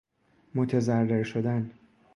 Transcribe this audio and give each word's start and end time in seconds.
متضرر 0.55 1.23
شدن 1.23 1.71